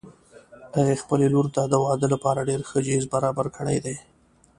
هغې 0.75 0.95
خپلې 1.03 1.25
لور 1.33 1.47
ته 1.55 1.61
د 1.67 1.73
واده 1.83 2.07
لپاره 2.13 2.47
ډېر 2.49 2.61
ښه 2.69 2.79
جهیز 2.85 3.05
برابر 3.13 3.45
کړي 3.57 3.77
دي 3.85 3.95